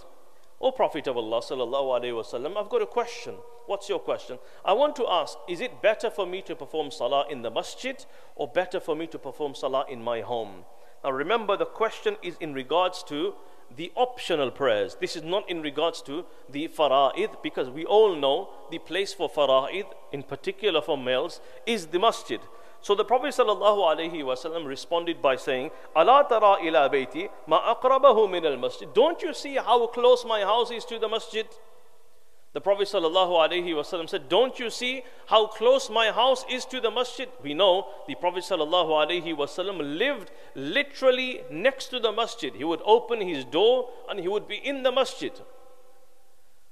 [0.60, 3.34] O Prophet of Allah sallallahu alaihi wasallam, I've got a question.
[3.66, 4.38] What's your question?
[4.64, 8.04] I want to ask, is it better for me to perform salah in the masjid
[8.36, 10.64] or better for me to perform salah in my home?
[11.04, 13.34] Now remember the question is in regards to
[13.74, 14.96] the optional prayers.
[15.00, 19.28] This is not in regards to the fara'id because we all know the place for
[19.28, 22.40] fara'id, in particular for males, is the masjid.
[22.85, 28.57] So the Prophet ﷺ responded by saying, Allah tara ila bayti ma aqrabahu min al
[28.57, 28.91] masjid.
[28.93, 31.45] Don't you see how close my house is to the masjid?
[32.53, 37.29] The Prophet ﷺ said, Don't you see how close my house is to the masjid?
[37.41, 42.53] We know the Prophet ﷺ lived literally next to the masjid.
[42.53, 45.31] He would open his door and he would be in the masjid.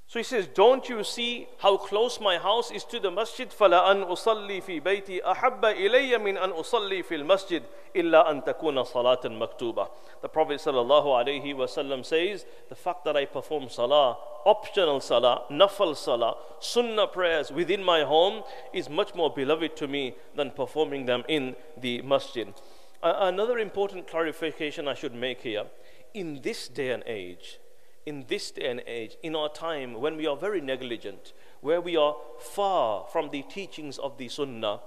[0.10, 3.48] So he says, Don't you see how close my house is to the masjid?
[3.48, 7.62] فَلَا أَنْ أُصَلِّي فِي بَيْتِي أَحَبَّ إِلَيَّ مِنْ أَنْ أُصَلِّي فِي الْمَسْجِدِ
[7.96, 9.88] إِلَّا أَنْ تَكُونَ صَلَاةً مَكْتُوبَةً
[10.24, 17.06] The Prophet ﷺ says, The fact that I perform salah, optional salah, nafal salah, sunnah
[17.06, 18.42] prayers within my home
[18.74, 22.52] is much more beloved to me than performing them in the masjid.
[23.04, 25.65] Uh, another important clarification I should make here.
[26.15, 27.60] In this day and age,
[28.07, 31.97] in this day and age, in our time when we are very negligent, where we
[31.97, 34.81] are far from the teachings of the Sunnah,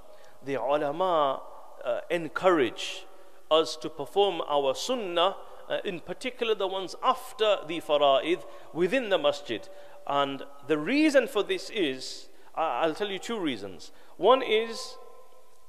[0.45, 1.41] the ulama
[1.83, 3.05] uh, encourage
[3.49, 5.35] us to perform our Sunnah,
[5.69, 9.67] uh, in particular the ones after the Fara'id, within the masjid.
[10.05, 13.91] And the reason for this is, I'll tell you two reasons.
[14.17, 14.95] One is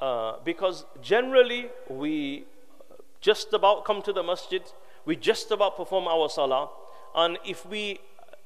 [0.01, 2.45] uh, because generally we
[3.21, 4.63] just about come to the masjid,
[5.05, 6.69] we just about perform our salah
[7.15, 8.01] and if we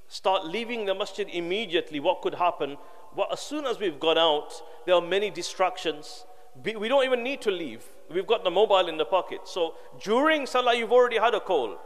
[0.08, 2.76] start leaving the masjid immediately, what could happen?
[3.16, 4.52] Well, as soon as we've got out,
[4.86, 6.24] there are many distractions.
[6.62, 7.84] We don't even need to leave.
[8.10, 9.40] We've got the mobile in the pocket.
[9.44, 11.78] So during Salah, you've already had a call.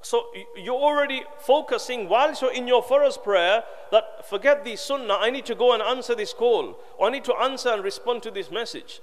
[0.00, 3.62] So you're already focusing whilst you're in your first prayer
[3.92, 7.24] that forget the sunnah, I need to go and answer this call, or I need
[7.24, 9.00] to answer and respond to this message.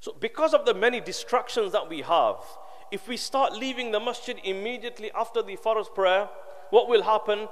[0.00, 2.36] So because of the many distractions that we have,
[2.90, 6.28] if we start leaving the masjid immediately after the farz prayer,
[6.70, 7.48] what will happen?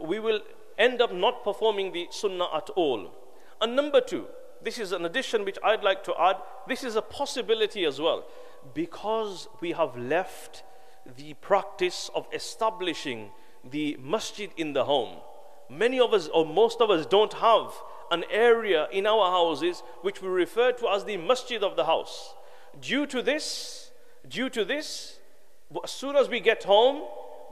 [0.00, 0.40] We will
[0.78, 3.12] end up not performing the sunnah at all.
[3.60, 4.26] And number two,
[4.62, 6.36] this is an addition which I'd like to add.
[6.66, 8.24] This is a possibility as well.
[8.74, 10.62] Because we have left
[11.16, 13.30] the practice of establishing
[13.64, 15.16] the masjid in the home.
[15.68, 17.72] Many of us, or most of us, don't have
[18.10, 22.34] an area in our houses which we refer to as the masjid of the house.
[22.80, 23.85] Due to this,
[24.28, 25.18] Due to this,
[25.84, 27.02] as soon as we get home,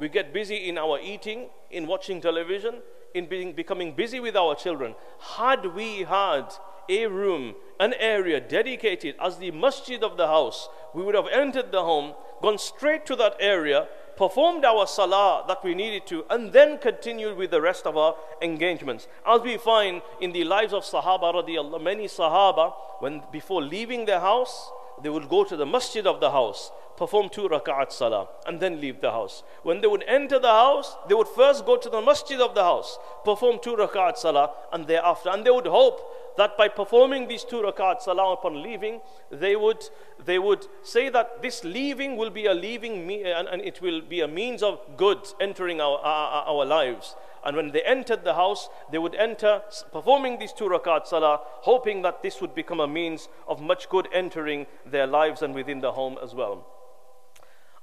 [0.00, 2.82] we get busy in our eating, in watching television,
[3.14, 4.94] in being, becoming busy with our children,
[5.36, 6.46] had we had
[6.88, 11.70] a room, an area dedicated as the masjid of the house, we would have entered
[11.70, 16.52] the home, gone straight to that area, performed our salah that we needed to, and
[16.52, 19.08] then continued with the rest of our engagements.
[19.26, 24.70] As we find in the lives of Sahaba many Sahaba, when before leaving their house,
[25.02, 28.80] they would go to the masjid of the house, perform two rak'at salah, and then
[28.80, 29.42] leave the house.
[29.62, 32.62] When they would enter the house, they would first go to the masjid of the
[32.62, 36.00] house, perform two rak'at salah, and thereafter, and they would hope
[36.36, 39.84] that by performing these two rakat salah upon leaving, they would,
[40.24, 44.00] they would say that this leaving will be a leaving me- and, and, it will
[44.00, 47.14] be a means of good entering our, our, our lives.
[47.44, 52.02] And when they entered the house, they would enter performing these two rakat salah, hoping
[52.02, 55.92] that this would become a means of much good entering their lives and within the
[55.92, 56.66] home as well.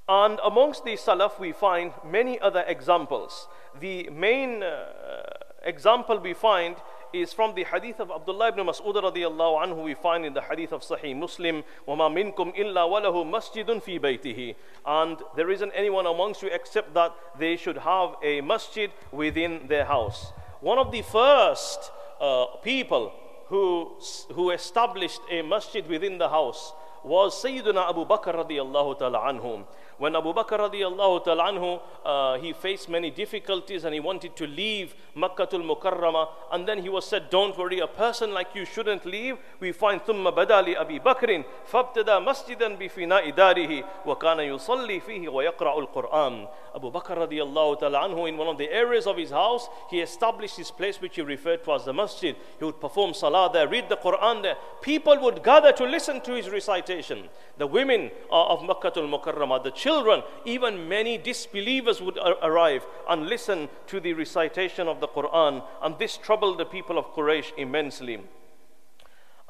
[0.09, 3.47] And amongst the salaf, we find many other examples.
[3.79, 5.23] The main uh,
[5.63, 6.75] example we find
[7.12, 10.72] is from the hadith of Abdullah ibn Mas'ud radiallahu anhu we find in the hadith
[10.72, 14.54] of Sahih Muslim وَمَا مِنْكُمْ إِلَّا وَلَهُ مَسْجِدٌ فِي بَيْتِهِ
[14.86, 19.84] and there isn't anyone amongst you except that they should have a masjid within their
[19.84, 21.90] house one of the first
[22.20, 23.12] uh, people
[23.48, 23.92] who,
[24.32, 26.72] who established a masjid within the house
[27.04, 29.64] was Sayyidina Abu Bakr radiallahu ta'ala anhu
[30.00, 34.46] when Abu Bakr radiallahu ta'ala anhu, uh, he faced many difficulties and he wanted to
[34.46, 36.28] leave Makkatul Mukarramah.
[36.52, 39.38] And then he was said, don't worry, a person like you shouldn't leave.
[39.60, 46.48] We find ثم بدا لأبي بكر فابتدى مسجدا بفناء داره وكان يصلي فيه ويقرأ القرآن.
[46.74, 50.58] Abu Bakr radiallahu ta'ala anhu, in one of the areas of his house, he established
[50.58, 52.36] his place which he referred to as the masjid.
[52.58, 54.56] He would perform salah there, read the Quran there.
[54.82, 57.30] People would gather to listen to his recitation.
[57.56, 63.27] The women uh, of Makkatul Mukarramah, the children, children, even many disbelievers would arrive and
[63.27, 68.21] listen to the recitation of the Quran, and this troubled the people of Quraysh immensely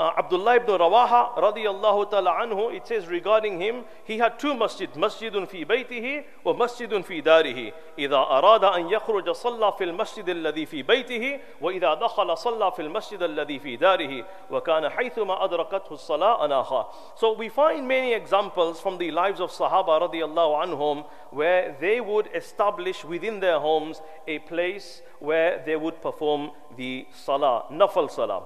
[0.01, 4.93] Uh, Abdullah ibn Rawaha radiallahu ta'ala anhu, it says regarding him, he had two masjid,
[4.93, 7.73] masjidun fi baytihi wa masjidun fi darihi.
[7.99, 13.23] إذا أراد أن يخرج صلى في المسجد الذي في بيته وإذا دخل صلى في المسجد
[13.23, 16.87] الذي في داره وكان حيثما أدركته الصلاة أناخا.
[17.17, 22.29] So we find many examples from the lives of Sahaba radiallahu anhum where they would
[22.35, 28.43] establish within their homes a place where they would perform the salah, nafal salah.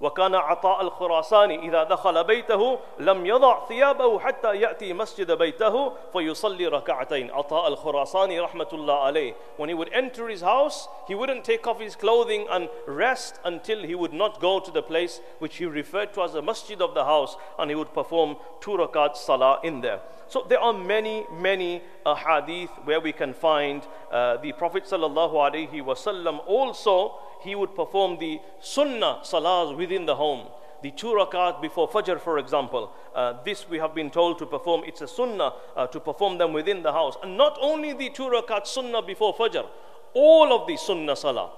[0.00, 7.30] وكان عطاء الخراساني إذا دخل بيته لم يضع ثيابه حتى يأتي مسجد بيته فيصلي ركعتين
[7.30, 11.80] عطاء الخراساني رحمة الله عليه when he would enter his house he wouldn't take off
[11.80, 16.12] his clothing and rest until he would not go to the place which he referred
[16.12, 19.80] to as the masjid of the house and he would perform two rakat salah in
[19.80, 24.84] there so there are many many uh, hadith where we can find uh, the Prophet
[24.84, 30.47] sallallahu alaihi wasallam also he would perform the sunnah salahs within the home.
[30.83, 34.83] The two rakat before Fajr, for example, uh, this we have been told to perform.
[34.85, 37.15] It's a sunnah uh, to perform them within the house.
[37.23, 39.65] And not only the two rakat sunnah before Fajr,
[40.13, 41.51] all of the sunnah salah.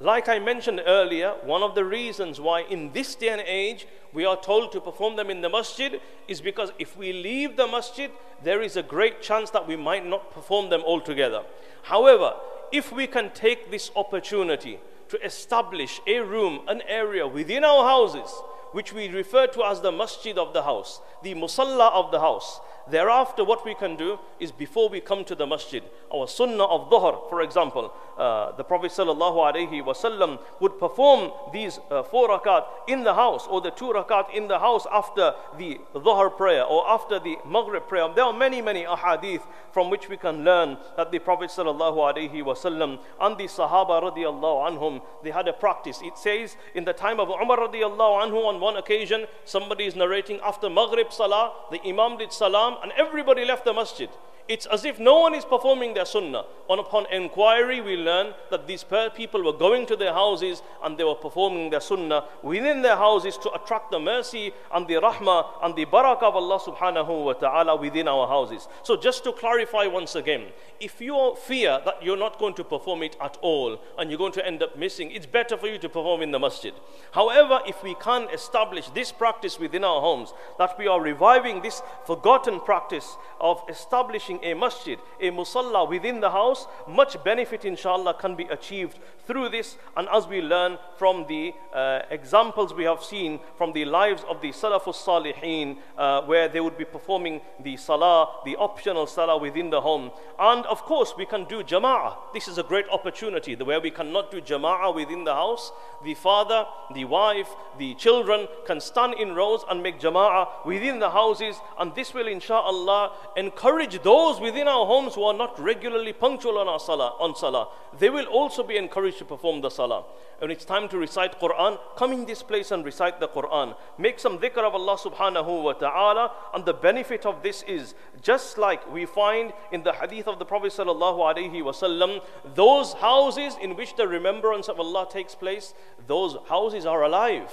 [0.00, 4.24] Like I mentioned earlier, one of the reasons why in this day and age we
[4.24, 8.10] are told to perform them in the masjid is because if we leave the masjid,
[8.42, 11.44] there is a great chance that we might not perform them altogether.
[11.84, 12.34] However,
[12.72, 18.30] if we can take this opportunity to establish a room, an area within our houses,
[18.72, 22.60] which we refer to as the masjid of the house, the musalla of the house.
[22.90, 25.82] Thereafter, what we can do is before we come to the masjid,
[26.12, 32.28] our sunnah of dhuhr, for example, uh, the Prophet ﷺ would perform these uh, four
[32.28, 36.64] rakat in the house or the two rakat in the house after the dhuhr prayer
[36.64, 38.08] or after the maghrib prayer.
[38.14, 39.42] There are many, many ahadith
[39.72, 45.30] from which we can learn that the Prophet ﷺ and the Sahaba radiallahu anhum, they
[45.30, 46.00] had a practice.
[46.02, 50.40] It says in the time of Umar radiallahu anhu on one occasion, somebody is narrating
[50.44, 54.08] after maghrib salah, the imam did salam and everybody left the masjid.
[54.46, 56.44] It's as if no one is performing their sunnah.
[56.68, 58.84] On upon inquiry, we learn that these
[59.16, 63.38] people were going to their houses and they were performing their sunnah within their houses
[63.38, 67.76] to attract the mercy and the rahmah and the barakah of Allah subhanahu wa ta'ala
[67.76, 68.68] within our houses.
[68.82, 73.02] So just to clarify once again, if you fear that you're not going to perform
[73.02, 75.88] it at all and you're going to end up missing, it's better for you to
[75.88, 76.74] perform in the masjid.
[77.12, 81.80] However, if we can establish this practice within our homes, that we are reviving this
[82.06, 88.34] forgotten practice of establishing a masjid, a musalla within the house, much benefit inshallah can
[88.34, 89.76] be achieved through this.
[89.96, 94.40] And as we learn from the uh, examples we have seen from the lives of
[94.40, 99.70] the Salafus Salihin, uh, where they would be performing the salah, the optional salah within
[99.70, 100.10] the home.
[100.38, 102.16] And of course, we can do jama'ah.
[102.32, 103.54] This is a great opportunity.
[103.54, 105.72] Where we cannot do jama'ah within the house,
[106.04, 111.10] the father, the wife, the children can stand in rows and make jama'ah within the
[111.10, 111.56] houses.
[111.78, 116.68] And this will, inshallah, encourage those within our homes who are not regularly punctual on
[116.68, 117.68] our salah, on salah.
[117.98, 120.04] They will also be encouraged to perform the salah.
[120.38, 123.76] When it's time to recite Quran, come in this place and recite the Quran.
[123.98, 126.32] Make some dhikr of Allah subhanahu wa ta'ala.
[126.54, 130.44] And the benefit of this is just like we find in the hadith of the
[130.44, 132.22] Prophet sallallahu alaihi wasallam,
[132.54, 135.74] those houses in which the remembrance of Allah takes place,
[136.06, 137.52] those houses are alive.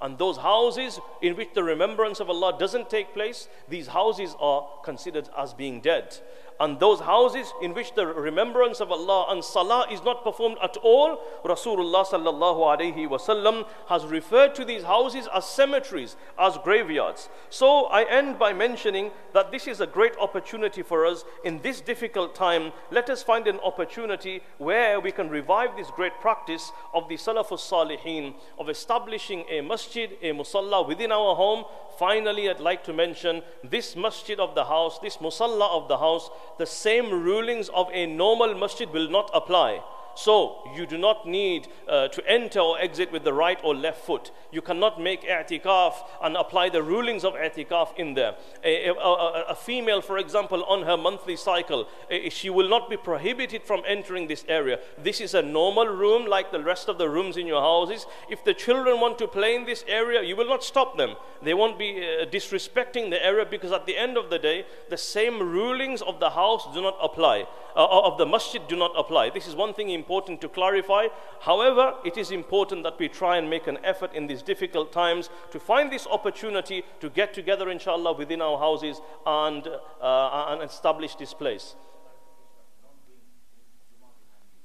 [0.00, 4.66] And those houses in which the remembrance of Allah doesn't take place, these houses are
[4.82, 6.18] considered as being dead
[6.60, 10.76] and those houses in which the remembrance of Allah and salah is not performed at
[10.78, 17.28] all, Rasulullah sallallahu alaihi wasallam has referred to these houses as cemeteries, as graveyards.
[17.50, 21.80] So I end by mentioning that this is a great opportunity for us in this
[21.80, 22.72] difficult time.
[22.90, 27.60] Let us find an opportunity where we can revive this great practice of the Salafus
[27.70, 31.64] Salihin of establishing a masjid, a musalla within our home
[31.98, 36.28] Finally, I'd like to mention this masjid of the house, this musalla of the house,
[36.58, 39.82] the same rulings of a normal masjid will not apply.
[40.16, 44.04] So you do not need uh, to enter or exit with the right or left
[44.04, 44.30] foot.
[44.50, 48.34] You cannot make i'tikaf and apply the rulings of i'tikaf in there.
[48.64, 51.86] A, a, a, a female, for example, on her monthly cycle,
[52.30, 54.78] she will not be prohibited from entering this area.
[54.96, 58.06] This is a normal room like the rest of the rooms in your houses.
[58.30, 61.16] If the children want to play in this area, you will not stop them.
[61.42, 64.96] They won't be uh, disrespecting the area because at the end of the day, the
[64.96, 67.46] same rulings of the house do not apply,
[67.76, 69.30] uh, of the masjid do not apply.
[69.30, 71.08] This is one thing important to clarify.
[71.40, 75.30] However, it is important that we try and make an effort in these difficult times
[75.50, 79.66] to find this opportunity to get together, inshallah, within our houses and,
[80.00, 81.74] uh, and establish this place.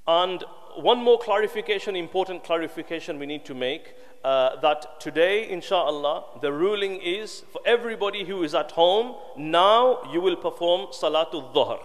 [0.08, 0.44] And
[0.76, 7.02] one more clarification, important clarification we need to make uh, that today, inshallah, the ruling
[7.02, 11.80] is for everybody who is at home, now you will perform Salatul Dhuhr.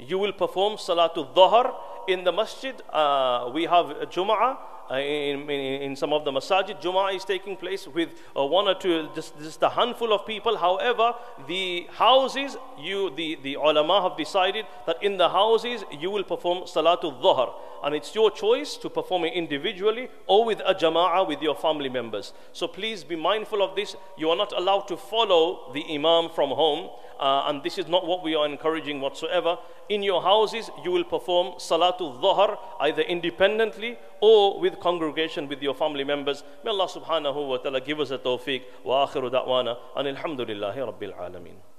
[0.00, 1.74] You will perform Salatul Dhuhr
[2.08, 4.58] in the masjid, uh, we have Jum'ah.
[4.90, 8.66] Uh, in, in, in, some of the masajid, Jum'ah is taking place with uh, one
[8.66, 10.56] or two, just, just a handful of people.
[10.56, 11.14] However,
[11.46, 16.64] the houses, you, the, the ulama have decided that in the houses you will perform
[16.64, 17.52] Salatul Dhuhr.
[17.84, 21.88] And it's your choice to perform it individually or with a jama'ah with your family
[21.88, 22.32] members.
[22.52, 23.94] So please be mindful of this.
[24.18, 26.90] You are not allowed to follow the imam from home.
[27.20, 29.58] Uh, and this is not what we are encouraging whatsoever.
[29.90, 35.74] In your houses, you will perform Salatul Dhuhr either independently or with congregation with your
[35.74, 36.42] family members.
[36.64, 38.62] May Allah subhanahu wa ta'ala give us a tawfiq.
[38.84, 39.76] Wa akhiru da'wana.
[39.96, 41.69] And alhamdulillahi rabbil alameen.